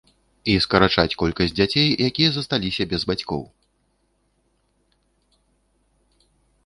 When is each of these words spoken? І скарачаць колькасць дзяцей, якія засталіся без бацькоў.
І 0.53 0.53
скарачаць 0.63 1.17
колькасць 1.21 1.53
дзяцей, 1.59 1.91
якія 2.09 2.29
засталіся 2.37 2.87
без 2.93 3.05
бацькоў. 3.11 3.45